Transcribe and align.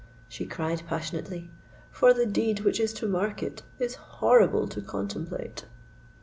she 0.27 0.47
cried 0.47 0.81
passionately: 0.87 1.51
"for 1.91 2.11
the 2.11 2.25
deed 2.25 2.61
which 2.61 2.79
is 2.79 2.91
to 2.91 3.05
mark 3.07 3.43
it, 3.43 3.61
is 3.77 3.93
horrible 3.93 4.67
to 4.67 4.81
contemplate!" 4.81 5.65